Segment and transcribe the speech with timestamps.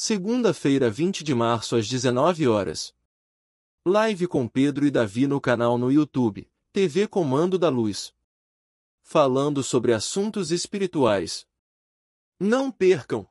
[0.00, 2.94] Segunda-feira, 20 de março, às 19 horas.
[3.84, 8.14] Live com Pedro e Davi no canal no YouTube, TV Comando da Luz.
[9.02, 11.48] Falando sobre assuntos espirituais.
[12.38, 13.28] Não percam!